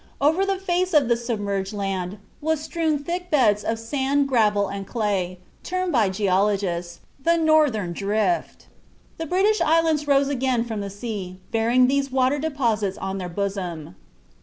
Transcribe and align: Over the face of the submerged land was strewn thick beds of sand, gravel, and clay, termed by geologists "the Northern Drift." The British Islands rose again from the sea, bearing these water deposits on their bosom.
Over 0.19 0.47
the 0.47 0.57
face 0.57 0.95
of 0.95 1.09
the 1.09 1.15
submerged 1.15 1.73
land 1.73 2.17
was 2.41 2.59
strewn 2.59 2.97
thick 3.03 3.29
beds 3.29 3.63
of 3.63 3.77
sand, 3.77 4.27
gravel, 4.27 4.67
and 4.67 4.87
clay, 4.87 5.37
termed 5.61 5.91
by 5.91 6.09
geologists 6.09 7.01
"the 7.23 7.37
Northern 7.37 7.93
Drift." 7.93 8.65
The 9.19 9.27
British 9.27 9.61
Islands 9.61 10.07
rose 10.07 10.27
again 10.27 10.63
from 10.63 10.81
the 10.81 10.89
sea, 10.89 11.37
bearing 11.51 11.85
these 11.85 12.09
water 12.11 12.39
deposits 12.39 12.97
on 12.97 13.19
their 13.19 13.29
bosom. 13.29 13.93